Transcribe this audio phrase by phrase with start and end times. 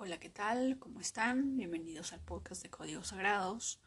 [0.00, 0.78] Hola, ¿qué tal?
[0.78, 1.56] ¿Cómo están?
[1.56, 3.82] Bienvenidos al podcast de Códigos Sagrados.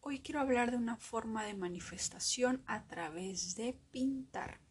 [0.00, 4.62] Hoy quiero hablar de una forma de manifestación a través de pintar.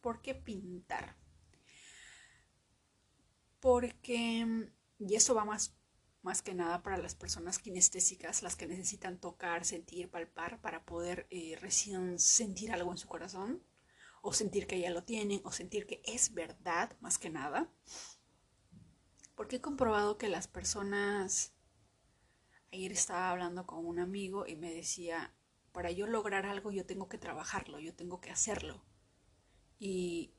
[0.00, 1.16] ¿Por qué pintar?
[3.60, 4.68] Porque,
[4.98, 5.76] y esto va más,
[6.22, 11.28] más que nada para las personas kinestésicas, las que necesitan tocar, sentir, palpar para poder
[11.30, 13.62] eh, recién sentir algo en su corazón,
[14.22, 17.70] o sentir que ya lo tienen, o sentir que es verdad, más que nada
[19.36, 21.52] porque he comprobado que las personas...
[22.72, 25.32] Ayer estaba hablando con un amigo y me decía,
[25.70, 28.82] para yo lograr algo yo tengo que trabajarlo, yo tengo que hacerlo.
[29.78, 30.34] Y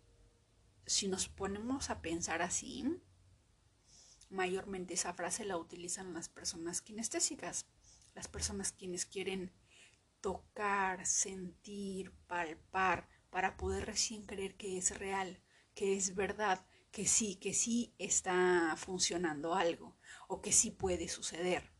[0.86, 2.86] si nos ponemos a pensar así,
[4.30, 7.66] mayormente esa frase la utilizan las personas kinestésicas,
[8.14, 9.54] las personas quienes quieren
[10.20, 15.42] tocar, sentir, palpar, para poder recién creer que es real,
[15.76, 19.96] que es verdad, que sí, que sí está funcionando algo
[20.28, 21.72] o que sí puede suceder.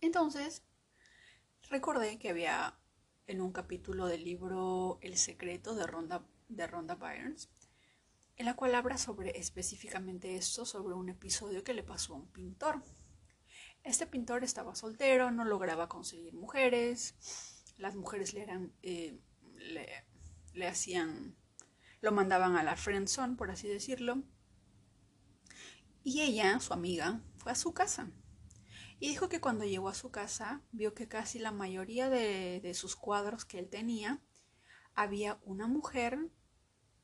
[0.00, 0.62] Entonces,
[1.68, 2.78] recordé que había
[3.26, 7.50] en un capítulo del libro El secreto de Ronda, de Ronda Byrnes,
[8.36, 12.28] en la cual habla sobre específicamente esto, sobre un episodio que le pasó a un
[12.28, 12.82] pintor.
[13.82, 17.14] Este pintor estaba soltero, no lograba conseguir mujeres,
[17.78, 19.18] las mujeres le eran, eh,
[19.56, 20.04] le,
[20.52, 21.36] le hacían
[22.06, 24.22] lo mandaban a la friendzone, por así decirlo.
[26.04, 28.12] Y ella, su amiga, fue a su casa.
[29.00, 32.94] Y dijo que cuando llegó a su casa vio que casi la mayoría de, sus
[32.94, 34.22] cuadros que él tenía
[34.94, 36.30] había una mujer,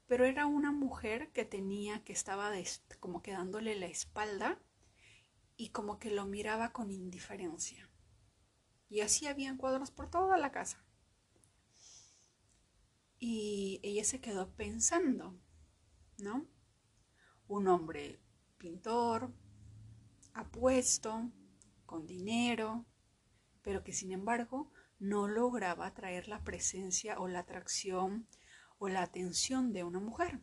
[0.07, 2.53] pero era una mujer que tenía, que estaba
[3.01, 4.61] como quedándole la espalda
[5.57, 7.91] y como que lo miraba con indiferencia.
[8.89, 10.82] Y así habían cuadros por toda la casa.
[13.25, 15.41] Y ella se quedó pensando,
[16.19, 16.49] ¿no?
[17.47, 18.21] Un hombre
[18.59, 19.33] pintor,
[20.35, 21.31] apuesto,
[21.87, 22.85] con dinero,
[23.63, 28.27] pero que sin embargo no lograba atraer la presencia o la atracción
[28.79, 30.41] o la atención de una mujer.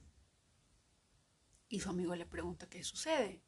[1.68, 3.44] Y su amigo le pregunta qué sucede.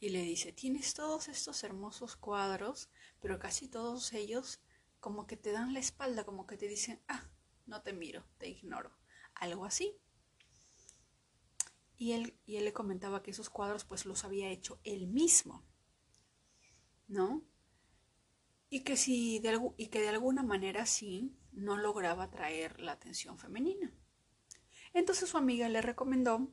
[0.00, 4.60] Y le dice, tienes todos estos hermosos cuadros, pero casi todos ellos
[4.98, 7.30] como que te dan la espalda, como que te dicen, ah,
[7.70, 8.90] no te miro, te ignoro,
[9.34, 9.96] algo así.
[11.96, 15.64] Y él, y él le comentaba que esos cuadros pues los había hecho él mismo,
[17.06, 17.44] ¿no?
[18.68, 23.38] Y que, si de, y que de alguna manera sí no lograba atraer la atención
[23.38, 23.92] femenina.
[24.92, 26.52] Entonces su amiga le recomendó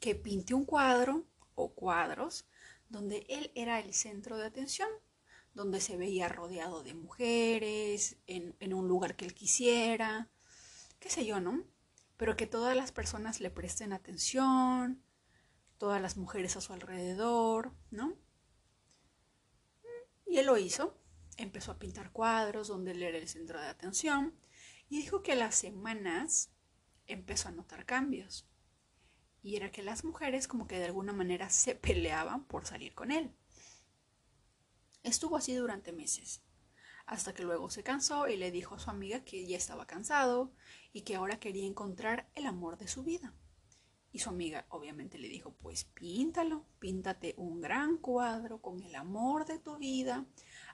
[0.00, 2.46] que pinte un cuadro o cuadros
[2.88, 4.88] donde él era el centro de atención
[5.54, 10.28] donde se veía rodeado de mujeres, en, un lugar que él quisiera,
[11.00, 11.64] qué sé yo, ¿no?
[12.16, 15.02] Pero que todas las personas le presten atención,
[15.78, 18.16] todas las mujeres a su alrededor, ¿no?
[20.26, 20.96] Y él lo hizo,
[21.36, 24.34] empezó a pintar cuadros donde él era el centro de atención
[24.88, 26.50] y dijo que a las semanas
[27.06, 28.46] empezó a notar cambios.
[29.42, 33.10] Y era que las mujeres como que de alguna manera se peleaban por salir con
[33.10, 33.32] él.
[35.02, 36.42] Estuvo así durante meses,
[37.06, 40.52] hasta que luego se cansó y le dijo a su amiga que ya estaba cansado
[40.92, 43.34] y que ahora quería encontrar el amor de su vida.
[44.10, 49.46] Y su amiga obviamente le dijo, pues píntalo, píntate un gran cuadro con el amor
[49.46, 50.26] de tu vida,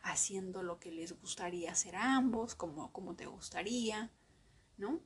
[0.02, 4.12] haciendo lo que les gustaría hacer a ambos, como, como te gustaría,
[4.76, 5.02] ¿no?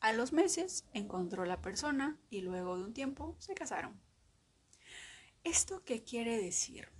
[0.00, 4.00] A los meses encontró la persona y luego de un tiempo se casaron.
[5.42, 6.97] ¿Esto qué quiere decir?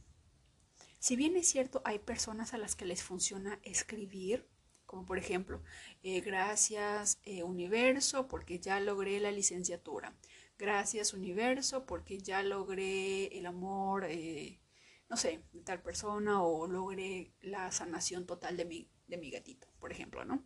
[0.98, 4.48] Si bien es cierto, hay personas a las que les funciona escribir,
[4.84, 5.62] como por ejemplo,
[6.03, 10.16] eh, gracias eh, universo porque ya logré la licenciatura,
[10.59, 14.60] gracias universo porque ya logré el amor, eh,
[15.09, 19.69] no sé, de tal persona o logré la sanación total de mi, de mi gatito,
[19.78, 20.44] por ejemplo, ¿no?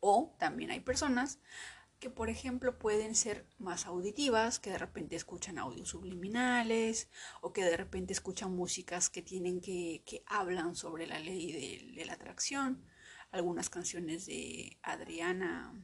[0.00, 1.38] O también hay personas
[1.98, 7.10] que por ejemplo pueden ser más auditivas, que de repente escuchan audios subliminales
[7.40, 12.04] o que de repente escuchan músicas que tienen que, que hablan sobre la ley de,
[12.04, 12.84] la atracción,
[13.30, 15.74] algunas canciones de Adriana,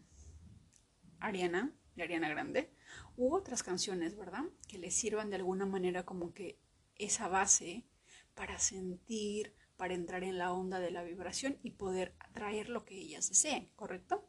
[1.19, 2.73] Ariana, de Ariana Grande,
[3.17, 4.45] u otras canciones, ¿verdad?
[4.69, 6.61] Que les sirvan de alguna manera como que
[6.97, 7.87] esa base
[8.35, 12.97] para sentir, para entrar en la onda de la vibración y poder atraer lo que
[12.97, 14.27] ellas deseen, ¿correcto?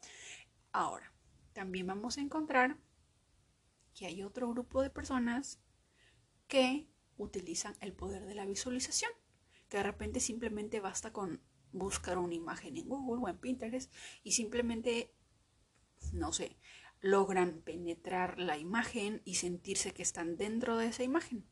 [0.72, 1.15] Ahora,
[1.56, 2.78] también vamos a encontrar
[3.96, 5.62] que hay otro grupo de personas
[6.48, 9.10] que utilizan el poder de la visualización,
[9.70, 11.42] que de repente simplemente basta con
[11.72, 13.92] buscar una imagen en Google o en Pinterest
[14.22, 15.14] y simplemente,
[16.12, 16.58] no sé,
[17.00, 21.48] logran penetrar la imagen y sentirse que están dentro de esa imagen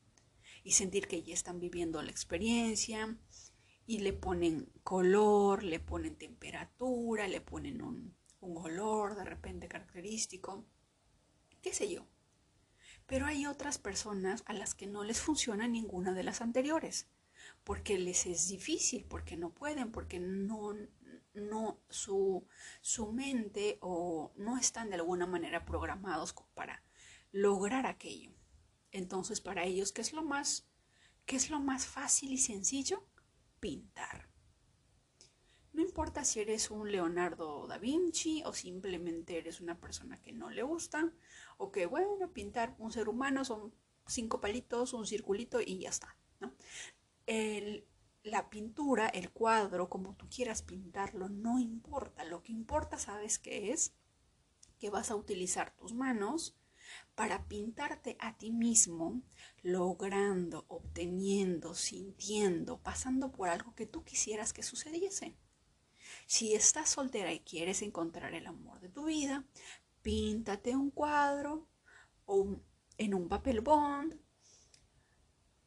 [0.64, 3.16] y sentir que ya están viviendo la experiencia
[3.86, 10.64] y le ponen color, le ponen temperatura, le ponen un, un olor de repente característico,
[11.62, 12.06] qué sé yo.
[13.06, 17.08] Pero hay otras personas a las que no les funciona ninguna de las anteriores,
[17.64, 20.74] porque les es difícil, porque no pueden, porque no,
[21.34, 22.46] no su,
[22.80, 26.82] su mente o no están de alguna manera programados para
[27.32, 28.32] lograr aquello.
[28.90, 30.68] Entonces, para ellos, ¿qué es lo más,
[31.26, 33.06] qué es lo más fácil y sencillo?
[33.58, 34.33] Pintar.
[35.74, 40.48] No importa si eres un Leonardo da Vinci o simplemente eres una persona que no
[40.48, 41.12] le gusta
[41.58, 43.74] o que, bueno, pintar un ser humano son
[44.06, 46.16] cinco palitos, un circulito y ya está.
[46.38, 46.54] ¿no?
[47.26, 47.88] El,
[48.22, 52.24] la pintura, el cuadro, como tú quieras pintarlo, no importa.
[52.24, 53.94] Lo que importa, ¿sabes qué es?
[54.78, 56.56] Que vas a utilizar tus manos
[57.16, 59.22] para pintarte a ti mismo,
[59.62, 65.36] logrando, obteniendo, sintiendo, pasando por algo que tú quisieras que sucediese.
[66.26, 69.44] Si estás soltera y quieres encontrar el amor de tu vida,
[70.02, 71.68] píntate un cuadro
[72.26, 72.60] o
[72.98, 74.18] en un papel bond,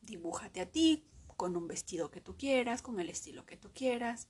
[0.02, 4.30] dibújate a ti con un vestido que tú quieras, con el estilo que tú quieras,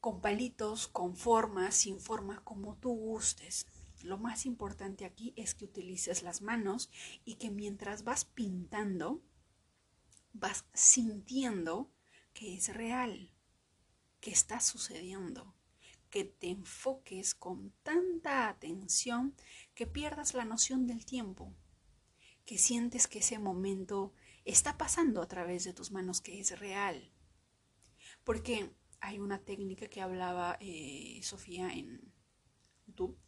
[0.00, 3.66] con palitos, con formas, sin forma, como tú gustes.
[4.02, 6.90] Lo más importante aquí es que utilices las manos
[7.24, 9.22] y que mientras vas pintando,
[10.32, 11.90] vas sintiendo
[12.32, 13.34] que es real,
[14.20, 15.54] que está sucediendo,
[16.10, 19.34] que te enfoques con tanta atención
[19.74, 21.54] que pierdas la noción del tiempo,
[22.44, 24.12] que sientes que ese momento
[24.44, 27.12] está pasando a través de tus manos que es real.
[28.24, 32.12] Porque hay una técnica que hablaba eh, Sofía en
[32.86, 33.18] YouTube.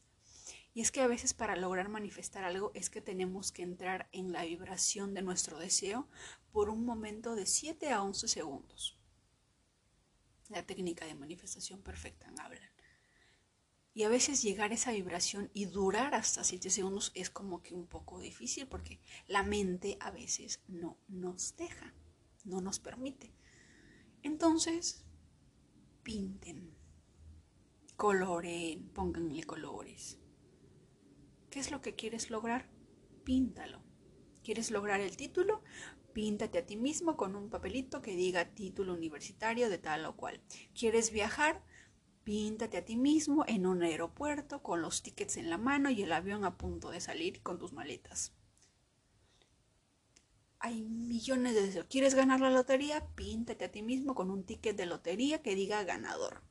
[0.73, 4.33] Y es que a veces para lograr manifestar algo es que tenemos que entrar en
[4.33, 6.09] la vibración de nuestro deseo
[6.53, 9.00] por un momento de 7 a 11 segundos.
[10.51, 12.71] La técnica de manifestación perfecta hablan.
[13.95, 17.75] Y a veces llegar a esa vibración y durar hasta 7 segundos es como que
[17.75, 21.95] un poco difícil porque la mente a veces no nos deja,
[22.45, 23.33] no nos permite.
[24.23, 25.05] Entonces,
[26.03, 26.75] pinten,
[27.97, 30.19] coloren, pónganle colores.
[31.49, 32.69] ¿Qué es lo que quieres lograr?
[33.25, 33.83] Píntalo.
[34.43, 35.63] ¿Quieres lograr el título?
[36.13, 40.41] Píntate a ti mismo con un papelito que diga título universitario de tal o cual.
[40.75, 41.63] ¿Quieres viajar?
[42.25, 46.13] Píntate a ti mismo en un aeropuerto con los tickets en la mano y el
[46.13, 48.33] avión a punto de salir con tus maletas.
[50.59, 51.87] Hay millones de deseos.
[51.89, 53.07] ¿Quieres ganar la lotería?
[53.15, 56.43] Píntate a ti mismo con un ticket de lotería que diga ganador.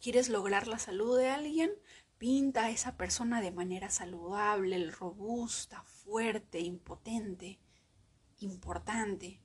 [0.00, 1.72] ¿Quieres lograr la salud de alguien?
[2.16, 7.60] Pinta a esa persona de manera saludable, robusta, fuerte, impotente,
[8.38, 9.40] importante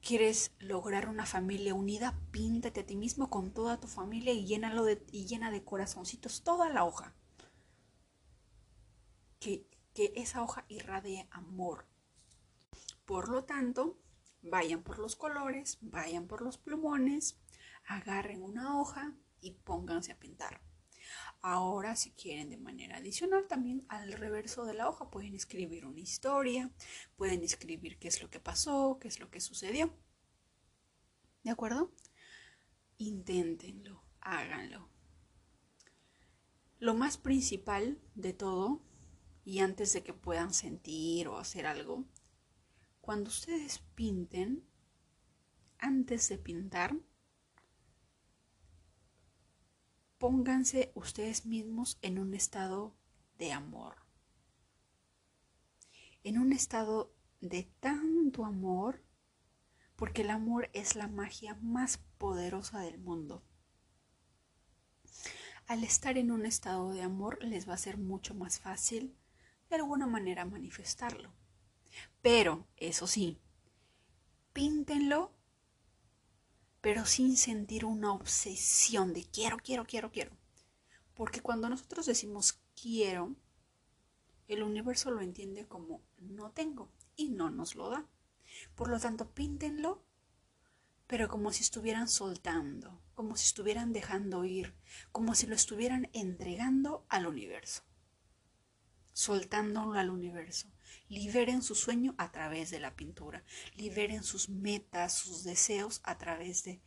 [0.00, 4.84] quieres lograr una familia unida, píntate a ti mismo con toda tu familia y, llénalo
[4.84, 7.14] de, y llena de corazoncitos toda la hoja.
[9.40, 11.86] Que, que esa hoja irradie amor.
[13.04, 13.98] Por lo tanto,
[14.42, 17.38] vayan por los colores, vayan por los plumones,
[17.86, 20.60] agarren una hoja y pónganse a pintar.
[21.40, 26.00] Ahora, si quieren de manera adicional, también al reverso de la hoja pueden escribir una
[26.00, 26.70] historia,
[27.16, 29.96] pueden escribir qué es lo que pasó, qué es lo que sucedió.
[31.44, 31.92] ¿De acuerdo?
[32.96, 34.88] Inténtenlo, háganlo.
[36.80, 38.82] Lo más principal de todo,
[39.44, 42.04] y antes de que puedan sentir o hacer algo,
[43.00, 44.68] cuando ustedes pinten,
[45.78, 46.94] antes de pintar,
[50.18, 52.94] pónganse ustedes mismos en un estado
[53.38, 53.96] de amor,
[56.24, 59.02] en un estado de tanto amor,
[59.96, 63.44] porque el amor es la magia más poderosa del mundo.
[65.66, 69.16] Al estar en un estado de amor les va a ser mucho más fácil
[69.68, 71.32] de alguna manera manifestarlo.
[72.22, 73.38] Pero, eso sí,
[74.52, 75.37] píntenlo
[76.80, 80.36] pero sin sentir una obsesión de quiero, quiero, quiero, quiero.
[81.14, 83.34] Porque cuando nosotros decimos quiero,
[84.46, 88.06] el universo lo entiende como no tengo y no nos lo da.
[88.74, 90.02] Por lo tanto, píntenlo,
[91.06, 94.74] pero como si estuvieran soltando, como si estuvieran dejando ir,
[95.10, 97.82] como si lo estuvieran entregando al universo,
[99.12, 100.70] soltándolo al universo.
[101.08, 103.44] Liberen su sueño a través de la pintura.
[103.76, 106.80] Liberen sus metas, sus deseos a través de,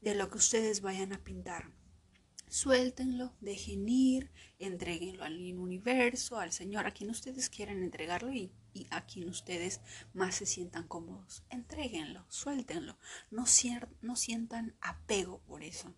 [0.00, 1.72] de lo que ustedes vayan a pintar.
[2.48, 8.52] Suéltenlo, dejen ir, entreguenlo al universo, al Señor, a quien ustedes quieran entregarlo y,
[8.90, 9.80] a quien ustedes
[10.12, 11.42] más se sientan cómodos.
[11.50, 12.98] Entréguenlo, suéltenlo.
[13.30, 13.46] No,
[14.02, 15.96] no sientan apego por eso,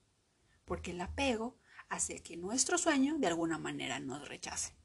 [0.64, 1.58] porque el apego
[1.88, 4.77] hace que nuestro sueño de alguna manera nos rechace.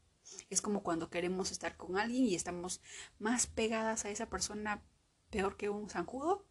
[0.50, 2.82] Es como cuando queremos estar con alguien y estamos
[3.20, 4.84] más pegadas a esa persona
[5.30, 6.46] peor que un zancudo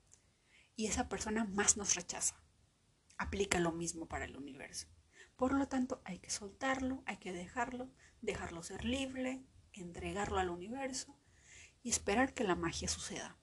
[0.76, 2.42] y esa persona más nos rechaza.
[3.18, 4.88] Aplica lo mismo para el universo.
[5.36, 11.16] Por lo tanto, hay que soltarlo, hay que dejarlo, dejarlo ser libre, entregarlo al universo
[11.82, 13.38] y esperar que la magia suceda.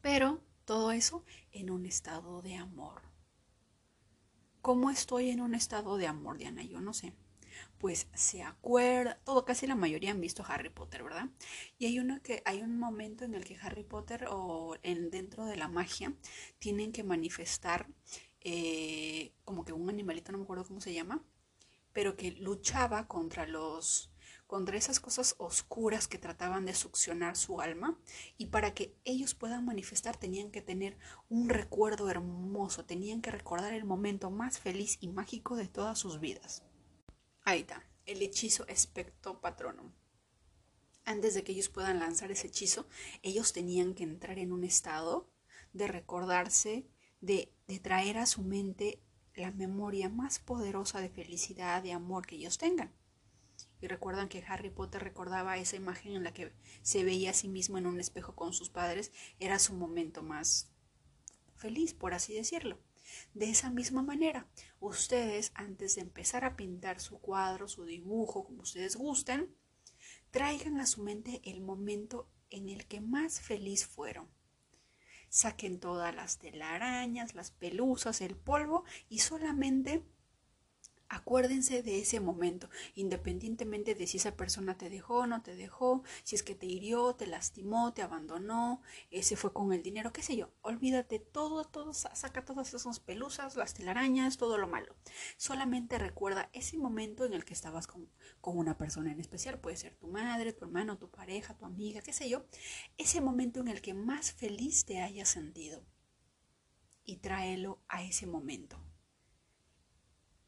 [0.00, 3.02] Pero todo eso en un estado de amor.
[4.62, 6.62] ¿Cómo estoy en un estado de amor, Diana?
[6.62, 7.12] Yo no sé.
[7.84, 11.28] Pues se acuerda, todo, casi la mayoría han visto Harry Potter, ¿verdad?
[11.76, 15.44] Y hay uno que, hay un momento en el que Harry Potter o en, dentro
[15.44, 16.14] de la magia
[16.58, 17.86] tienen que manifestar
[18.40, 21.22] eh, como que un animalito, no me acuerdo cómo se llama,
[21.92, 24.10] pero que luchaba contra los
[24.46, 27.98] contra esas cosas oscuras que trataban de succionar su alma
[28.38, 30.96] y para que ellos puedan manifestar tenían que tener
[31.28, 36.18] un recuerdo hermoso, tenían que recordar el momento más feliz y mágico de todas sus
[36.18, 36.62] vidas.
[37.46, 39.92] Ahí está, el hechizo Especto Patronum.
[41.04, 42.88] Antes de que ellos puedan lanzar ese hechizo,
[43.22, 45.28] ellos tenían que entrar en un estado
[45.74, 46.88] de recordarse
[47.20, 49.02] de, traer a su mente
[49.34, 52.94] la memoria más poderosa de felicidad, de amor que ellos tengan.
[53.82, 57.48] Y recuerdan que Harry Potter recordaba esa imagen en la que se veía a sí
[57.48, 60.72] mismo en un espejo con sus padres, era su momento más
[61.56, 62.78] feliz, por así decirlo.
[63.34, 64.46] De esa misma manera,
[64.80, 69.54] ustedes, antes de empezar a pintar su cuadro, su dibujo, como ustedes gusten,
[70.30, 74.28] traigan a su mente el momento en el que más feliz fueron.
[75.28, 80.04] Saquen todas las telarañas, las pelusas, el polvo y solamente
[81.08, 86.02] Acuérdense de ese momento, independientemente de si esa persona te dejó o no te dejó,
[86.22, 88.80] si es que te hirió, te lastimó, te abandonó,
[89.10, 90.50] ese fue con el dinero, qué sé yo.
[90.62, 94.96] Olvídate todo, todo, saca todas esas pelusas, las telarañas, todo lo malo.
[95.36, 98.08] Solamente recuerda ese momento en el que estabas con,
[98.40, 102.00] con una persona en especial, puede ser tu madre, tu hermano, tu pareja, tu amiga,
[102.00, 102.46] qué sé yo.
[102.96, 105.84] Ese momento en el que más feliz te hayas sentido.
[107.04, 108.78] Y tráelo a ese momento.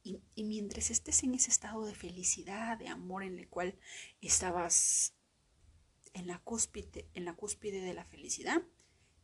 [0.07, 3.77] Y, mientras estés en ese estado de felicidad, de amor en el cual
[4.21, 5.17] estabas
[6.13, 8.63] en la cúspide, en la cúspide de la felicidad,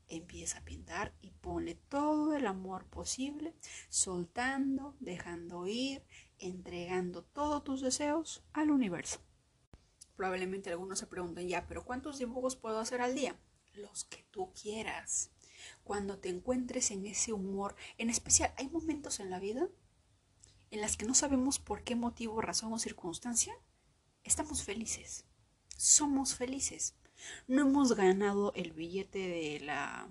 [0.09, 3.55] empieza a pintar y pone todo el amor posible,
[3.91, 6.05] soltando, dejando ir,
[6.41, 9.21] entregando todos tus deseos al universo.
[10.17, 13.39] Probablemente algunos se pregunten, ya, pero ¿cuántos dibujos puedo hacer al día?
[13.75, 15.31] Los que tú quieras.
[15.85, 19.69] Cuando te encuentres en ese humor, en especial, hay momentos en la vida
[20.73, 23.55] en las que no sabemos por qué motivo, razón o circunstancia,
[24.25, 25.27] estamos felices.
[25.77, 26.97] Somos felices.
[27.47, 30.09] No hemos ganado el billete de la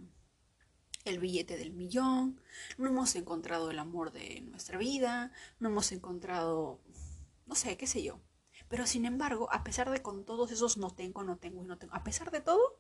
[1.04, 2.40] el billete del millón,
[2.78, 6.80] no hemos encontrado el amor de nuestra vida, no hemos encontrado
[7.48, 8.22] no sé, qué sé yo.
[8.70, 11.78] Pero sin embargo, a pesar de con todos esos no tengo, no tengo y no
[11.78, 12.80] tengo, a pesar de todo,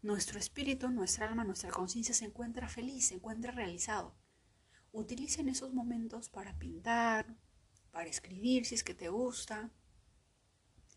[0.00, 4.14] nuestro espíritu, nuestra alma, nuestra conciencia se encuentra feliz, se encuentra realizado.
[4.92, 7.36] Utilicen esos momentos para pintar,
[7.90, 9.70] para escribir si es que te gusta.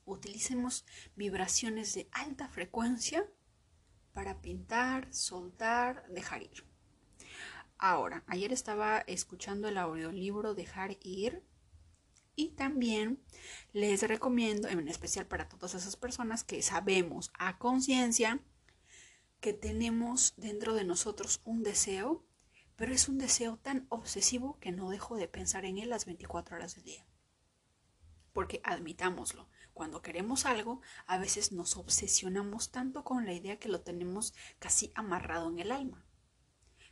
[0.06, 3.30] Utilicemos vibraciones de alta frecuencia
[4.14, 6.66] para pintar, soltar, dejar ir.
[7.78, 11.44] Ahora, ayer estaba escuchando el audiolibro Dejar ir
[12.36, 13.22] y también
[13.74, 18.40] les recomiendo, en especial para todas esas personas que sabemos a conciencia
[19.40, 22.24] que tenemos dentro de nosotros un deseo
[22.82, 26.56] pero es un deseo tan obsesivo que no dejo de pensar en él las 24
[26.56, 27.06] horas del día.
[28.34, 33.82] Porque admitámoslo, cuando queremos algo, a veces nos obsesionamos tanto con la idea que lo
[33.82, 36.08] tenemos casi amarrado en el alma.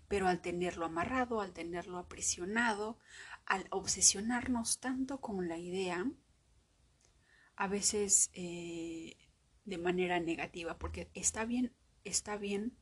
[0.08, 3.00] Pero al tenerlo amarrado, al tenerlo aprisionado,
[3.48, 6.06] al obsesionarnos tanto con la idea,
[7.56, 9.18] a veces eh,
[9.66, 12.78] de manera negativa, porque está bien, está bien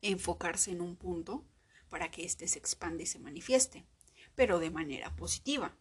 [0.00, 1.46] enfocarse en un punto,
[1.94, 3.86] para que éste se expande y se manifieste,
[4.34, 5.78] pero de manera positiva.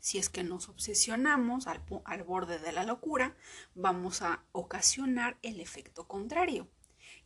[0.00, 1.82] Si es que nos obsesionamos al,
[2.24, 3.36] borde de la locura,
[3.74, 6.70] vamos a ocasionar el efecto contrario,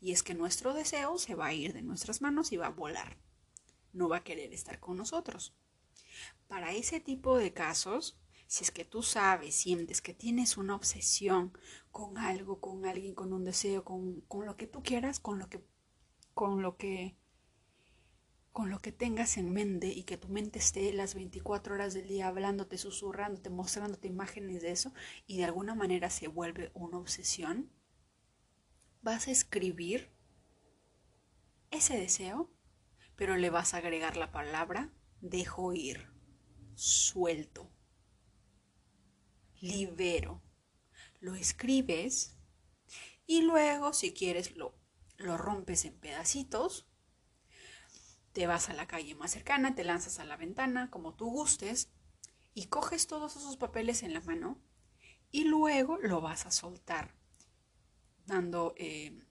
[0.00, 2.70] y es que nuestro deseo se va a ir de nuestras manos y va a
[2.70, 3.16] volar.
[3.92, 5.54] No va a querer estar con nosotros.
[6.48, 8.18] Para ese tipo de casos,
[8.48, 11.56] si es que tú sabes, sientes que tienes una obsesión
[11.92, 15.48] con algo, con alguien, con un deseo, con, con lo que tú quieras, con lo
[15.48, 15.64] que,
[16.34, 17.14] con lo que
[18.52, 22.08] con lo que tengas en mente y que tu mente esté las 24 horas del
[22.08, 24.92] día hablándote, susurrándote, mostrándote imágenes de eso
[25.26, 27.70] y de alguna manera se vuelve una obsesión,
[29.02, 30.10] vas a escribir
[31.70, 32.50] ese deseo,
[33.16, 36.10] pero le vas a agregar la palabra dejo ir,
[36.74, 37.70] suelto,
[39.60, 40.42] libero.
[41.20, 42.36] Lo escribes
[43.26, 44.78] y luego, si quieres, lo,
[45.16, 46.87] lo rompes en pedacitos
[48.38, 51.90] te vas a la calle más cercana, te lanzas a la ventana, como tú gustes,
[52.54, 54.62] y coges todos esos papeles en la mano
[55.32, 57.16] y luego lo vas a soltar,
[58.26, 59.26] dando eh,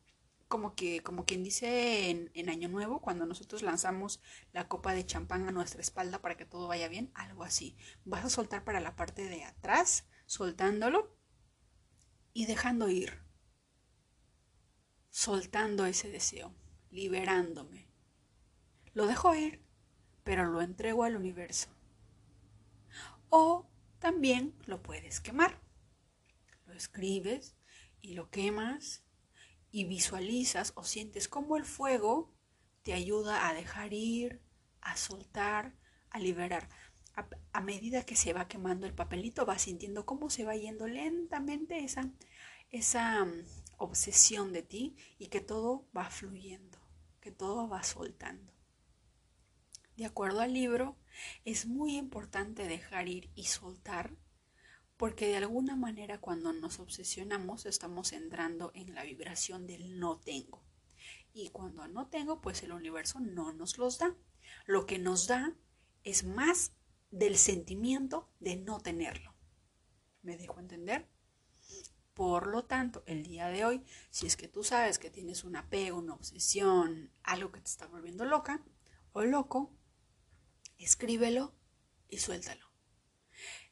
[0.50, 4.22] como que, como quien dice en, en, Año Nuevo, cuando nosotros lanzamos
[4.52, 7.78] la copa de champán a nuestra espalda para que todo vaya bien, algo así.
[8.04, 11.16] Vas a soltar para la parte de atrás, soltándolo
[12.34, 13.22] y dejando ir,
[15.10, 16.54] soltando ese deseo,
[16.90, 17.87] liberándome.
[18.98, 19.62] Lo dejo ir,
[20.24, 21.70] pero lo entrego al universo.
[23.30, 25.62] O también lo puedes quemar.
[26.66, 27.56] Lo escribes
[28.02, 29.04] y lo quemas
[29.70, 32.34] y visualizas o sientes cómo el fuego
[32.82, 34.42] te ayuda a dejar ir,
[34.82, 35.76] a soltar,
[36.10, 36.68] a liberar.
[37.54, 41.84] A, medida que se va quemando el papelito, vas sintiendo cómo se va yendo lentamente
[41.84, 42.10] esa,
[42.72, 43.46] esa mm,
[43.78, 46.80] obsesión de ti y que todo va fluyendo,
[47.22, 48.57] que todo va soltando.
[49.98, 50.96] De acuerdo al libro,
[51.44, 54.16] es muy importante dejar ir y soltar
[54.96, 60.64] porque de alguna manera cuando nos obsesionamos estamos entrando en la vibración del no tengo.
[61.34, 64.16] Y cuando no tengo, pues el universo no nos los da.
[64.68, 65.56] Lo que nos da
[66.04, 66.74] es más
[67.10, 69.36] del sentimiento de no tenerlo.
[70.22, 71.08] ¿Me dejo entender?
[72.14, 75.56] Por lo tanto, el día de hoy, si es que tú sabes que tienes un
[75.56, 78.64] apego, una obsesión, algo que te está volviendo loca
[79.12, 79.77] o loco,
[80.84, 81.54] escríbelo
[82.10, 82.66] y suéltalo.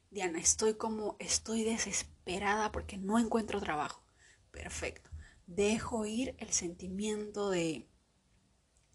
[0.10, 4.06] Diana, estoy como, estoy desesperada porque no encuentro trabajo.
[4.52, 5.10] Perfecto.
[5.48, 7.90] Dejo ir el sentimiento de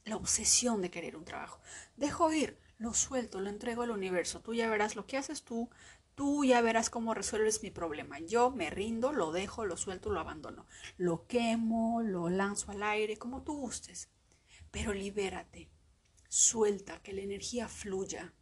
[0.05, 1.61] la obsesión de querer un trabajo.
[1.97, 4.41] Dejo ir, lo suelto, lo entrego al universo.
[4.41, 5.69] Tú ya verás lo que haces tú,
[6.15, 8.19] tú ya verás cómo resuelves mi problema.
[8.21, 10.67] Yo me rindo, lo dejo, lo suelto, lo abandono.
[10.97, 14.09] Lo quemo, lo lanzo al aire, como tú gustes.
[14.71, 15.71] Pero libérate
[16.31, 18.33] suelta, que la energía fluya.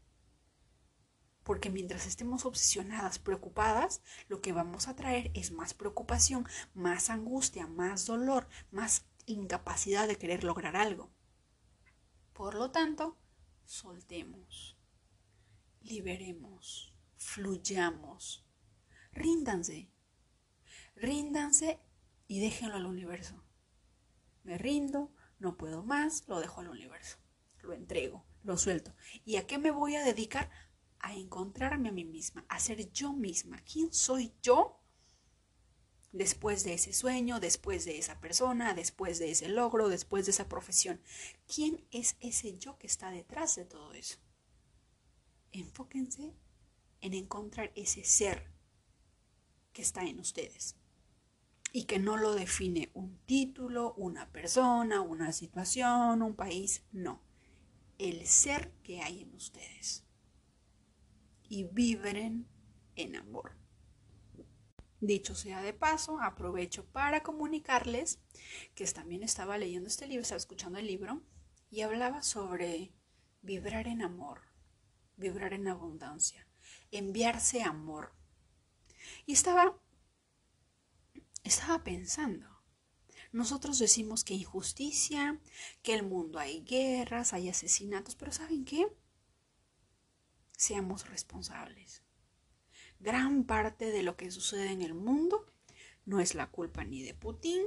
[1.42, 7.66] Porque mientras estemos obsesionadas, preocupadas, lo que vamos a traer es más preocupación, más angustia,
[7.66, 11.11] más dolor, más incapacidad de querer lograr algo.
[12.35, 13.16] Por lo tanto,
[13.64, 14.77] soltemos,
[15.81, 18.44] liberemos, fluyamos,
[19.12, 19.88] ríndanse,
[20.94, 21.81] ríndanse
[22.27, 23.42] y déjenlo al universo.
[24.44, 27.18] Me rindo, no puedo más, lo dejo al universo
[27.62, 28.94] lo entrego, lo suelto.
[29.25, 30.51] ¿Y a qué me voy a dedicar?
[31.01, 33.62] A encontrarme a mí misma, a ser yo misma.
[33.71, 34.83] ¿Quién soy yo?
[36.11, 40.49] Después de ese sueño, después de esa persona, después de ese logro, después de esa
[40.49, 41.01] profesión.
[41.47, 44.18] ¿Quién es ese yo que está detrás de todo eso?
[45.53, 46.35] Enfóquense
[47.01, 48.51] en encontrar ese ser
[49.73, 50.77] que está en ustedes
[51.73, 57.27] y que no lo define un título, una persona, una situación, un país, no
[57.98, 60.04] el ser que hay en ustedes
[61.48, 62.48] y vibren
[62.94, 63.56] en amor.
[65.00, 68.20] Dicho sea de paso, aprovecho para comunicarles
[68.74, 71.22] que también estaba leyendo este libro, estaba escuchando el libro
[71.70, 72.92] y hablaba sobre
[73.42, 74.42] vibrar en amor,
[75.16, 76.48] vibrar en abundancia,
[76.90, 78.12] enviarse amor.
[79.24, 79.78] Y estaba
[81.44, 82.58] estaba pensando
[83.32, 85.40] nosotros decimos que injusticia,
[85.82, 88.86] que el mundo hay guerras, hay asesinatos, pero ¿saben qué?
[90.56, 92.02] Seamos responsables.
[93.00, 95.46] Gran parte de lo que sucede en el mundo
[96.04, 97.62] no es la culpa ni de Putin,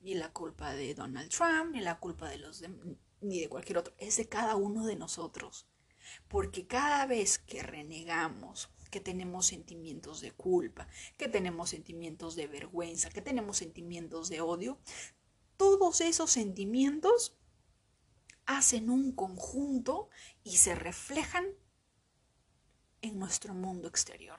[0.00, 2.62] ni la culpa de Donald Trump, ni la culpa de los
[3.20, 5.66] ni de cualquier otro, es de cada uno de nosotros.
[6.28, 10.86] Porque cada vez que renegamos, que tenemos sentimientos de culpa,
[11.18, 14.78] que tenemos sentimientos de vergüenza, que tenemos sentimientos de odio,
[15.56, 17.36] todos esos sentimientos
[18.46, 20.10] hacen un conjunto
[20.44, 21.44] y se reflejan
[23.02, 24.38] en nuestro mundo exterior.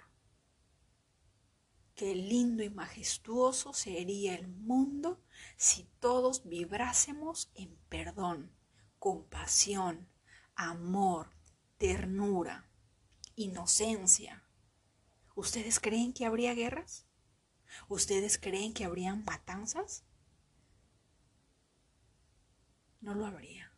[1.94, 5.22] Qué lindo y majestuoso sería el mundo
[5.58, 8.54] si todos vibrásemos en perdón,
[9.00, 10.08] compasión,
[10.56, 11.30] amor,
[11.78, 12.70] ternura,
[13.36, 14.45] inocencia,
[15.36, 17.06] ¿Ustedes creen que habría guerras?
[17.90, 20.04] ¿Ustedes creen que habrían matanzas?
[23.02, 23.72] No lo habría.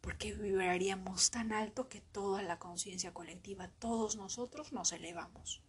[0.00, 5.62] porque vibraríamos tan alto que toda la conciencia colectiva, todos nosotros nos elevamos.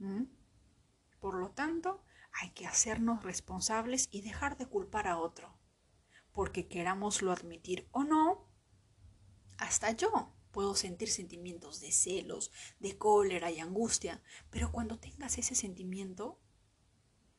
[0.00, 0.24] ¿Mm?
[1.20, 5.56] Por lo tanto, hay que hacernos responsables y dejar de culpar a otro,
[6.32, 8.48] porque querámoslo admitir o no,
[9.58, 15.56] hasta yo puedo sentir sentimientos de celos, de cólera y angustia, pero cuando tengas ese
[15.56, 16.38] sentimiento,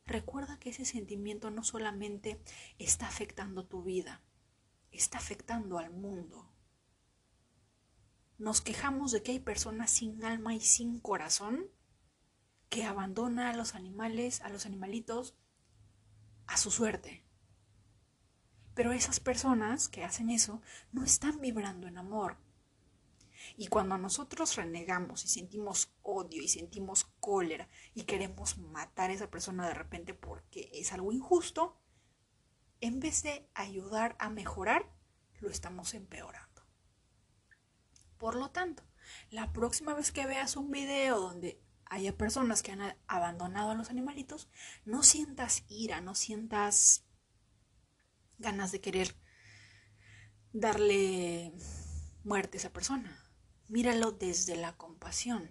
[0.05, 2.41] recuerda que ese sentimiento no solamente
[2.77, 4.21] está afectando tu vida,
[4.91, 6.51] está afectando al mundo.
[8.37, 11.71] Nos quejamos de que hay personas sin alma y sin corazón
[12.67, 15.37] que abandonan a los animales, a los animalitos,
[16.47, 17.23] a su suerte.
[18.73, 22.43] Pero esas personas que hacen eso no están vibrando en amor.
[23.57, 29.29] Y cuando nosotros renegamos y sentimos odio y sentimos cólera y queremos matar a esa
[29.29, 31.81] persona de repente porque es algo injusto,
[32.81, 34.91] en vez de ayudar a mejorar,
[35.39, 36.63] lo estamos empeorando.
[38.17, 38.83] Por lo tanto,
[39.29, 43.89] la próxima vez que veas un video donde haya personas que han abandonado a los
[43.89, 44.49] animalitos,
[44.85, 47.05] no sientas ira, no sientas
[48.37, 49.15] ganas de querer
[50.51, 51.53] darle
[52.23, 53.24] muerte a esa persona.
[53.67, 55.49] Míralo desde la compasión.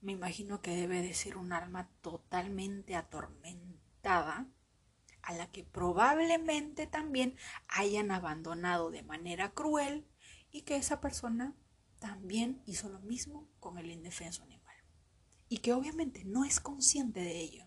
[0.00, 4.48] Me imagino que debe de ser un alma totalmente atormentada
[5.22, 7.36] a la que probablemente también
[7.68, 10.06] hayan abandonado de manera cruel
[10.50, 11.56] y que esa persona
[12.00, 14.76] también hizo lo mismo con el indefenso animal.
[15.48, 17.64] Y que obviamente no es consciente de ello.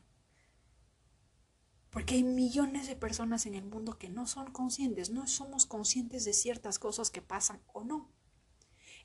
[1.89, 6.25] Porque hay millones de personas en el mundo que no son conscientes, no somos conscientes
[6.25, 8.16] de ciertas cosas que pasan o no.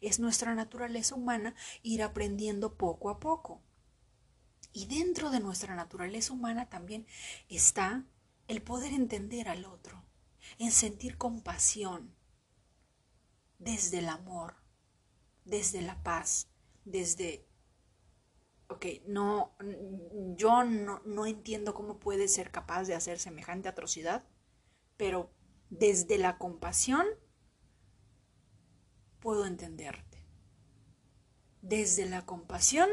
[0.03, 3.63] Es nuestra naturaleza humana ir aprendiendo poco a poco.
[4.75, 7.07] Y dentro de nuestra naturaleza humana también
[7.49, 8.05] está
[8.49, 10.05] el poder entender al otro,
[10.59, 12.15] en sentir compasión
[13.59, 14.57] desde el amor,
[15.45, 16.49] desde la paz,
[16.85, 17.47] desde
[18.73, 19.53] ok, no,
[20.37, 24.25] yo no, entiendo cómo puede ser capaz de hacer semejante atrocidad,
[24.97, 25.31] pero
[25.71, 27.07] desde la compasión
[29.23, 30.27] puedo entenderte.
[31.63, 32.91] Desde la compasión,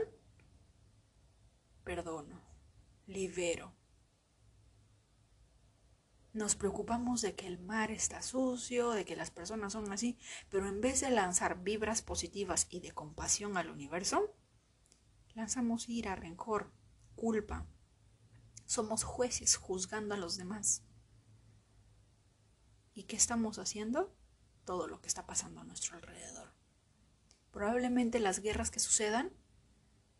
[1.84, 2.40] perdono,
[3.06, 3.76] libero.
[6.32, 10.18] Nos preocupamos de que el mar está sucio, de que las personas son así,
[10.50, 14.34] pero en vez de lanzar vibras positivas y de compasión al universo,
[15.40, 16.70] Lanzamos ira, rencor,
[17.16, 17.66] culpa.
[18.66, 20.84] Somos jueces juzgando a los demás.
[22.94, 24.14] ¿Y qué estamos haciendo?
[24.70, 26.54] Todo lo que está pasando a nuestro alrededor.
[27.50, 29.34] Probablemente las guerras que sucedan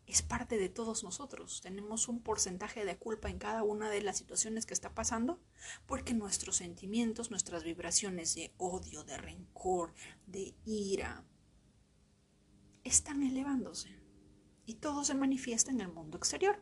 [0.06, 1.60] es parte de todos nosotros.
[1.60, 5.40] Tenemos un porcentaje de culpa en cada una de las situaciones que está pasando
[5.86, 9.94] porque nuestros sentimientos, nuestras vibraciones de odio, de rencor,
[10.26, 11.24] de ira,
[12.82, 14.02] están elevándose
[14.66, 16.60] y todo se manifiesta en el mundo exterior.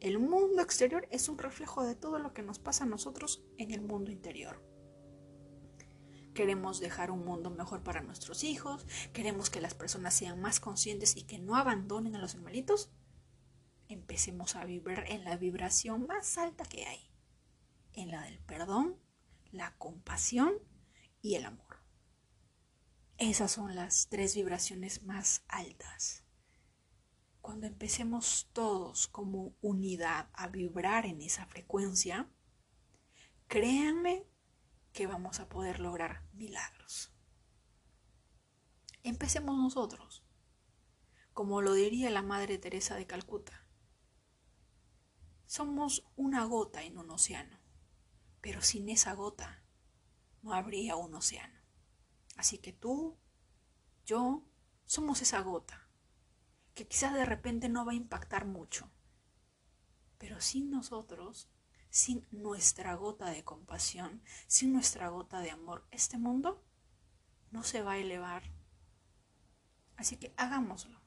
[0.00, 3.70] El mundo exterior es un reflejo de todo lo que nos pasa a nosotros en
[3.70, 4.71] el mundo interior.
[6.34, 11.16] Queremos dejar un mundo mejor para nuestros hijos, queremos que las personas sean más conscientes
[11.16, 12.90] y que no abandonen a los animalitos.
[13.88, 17.10] Empecemos a vibrar en la vibración más alta que hay,
[17.92, 18.96] en la del perdón,
[19.50, 20.54] la compasión
[21.20, 21.76] y el amor.
[23.18, 26.22] Esas son las tres vibraciones más altas
[27.42, 32.30] cuando empecemos todos como unidad a vibrar en esa frecuencia,
[33.48, 34.24] créanme
[34.92, 37.12] que vamos a poder lograr milagros.
[39.02, 40.22] Empecemos nosotros,
[41.32, 43.66] como lo diría la Madre Teresa de Calcuta.
[45.46, 47.58] Somos una gota en un océano,
[48.40, 49.62] pero sin esa gota
[50.42, 51.60] no habría un océano.
[52.36, 53.18] Así que tú,
[54.04, 54.44] yo,
[54.84, 55.88] somos esa gota
[56.74, 58.90] que quizás de repente no va a impactar mucho.
[60.18, 61.50] Pero sin nosotros,
[61.92, 66.64] sin nuestra gota de compasión, sin nuestra gota de amor, este mundo
[67.50, 68.44] no se va a elevar.
[69.98, 70.98] Así que hagámoslo.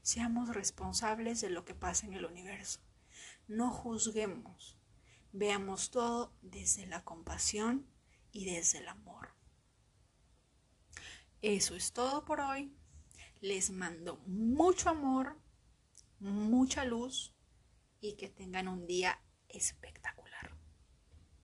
[0.00, 2.80] Seamos responsables de lo que pasa en el universo.
[3.48, 4.78] No juzguemos.
[5.32, 7.86] Veamos todo desde la compasión
[8.32, 9.34] y desde el amor.
[11.42, 12.74] Eso es todo por hoy.
[13.42, 15.38] Les mando mucho amor,
[16.18, 17.34] mucha luz
[18.00, 19.20] y que tengan un día
[19.56, 20.25] espetacular.